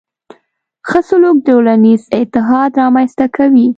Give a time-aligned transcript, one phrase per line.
[0.89, 3.67] ښه سلوک ټولنیز اتحاد رامنځته کوي.